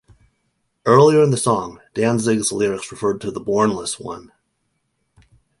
Earlier 0.87 1.21
in 1.23 1.29
the 1.29 1.37
song, 1.37 1.79
Danzig's 1.93 2.51
lyrics 2.51 2.91
refer 2.91 3.19
to 3.19 3.29
"the 3.29 3.39
Bornless 3.39 3.99
One". 4.03 4.31